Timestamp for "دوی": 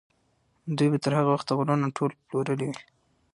0.77-0.87